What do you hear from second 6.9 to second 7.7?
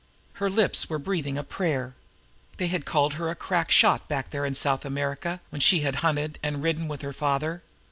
her father.